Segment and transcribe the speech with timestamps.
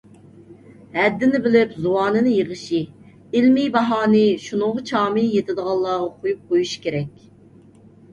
[0.93, 2.79] ھەددىنى بىلىپ زۇۋانىنى يىغىشى،
[3.39, 7.13] ئىلمىي باھانى شۇنىڭغا چامى يېتىدىغانلارغا قويۇپ قويۇشى كېرەك.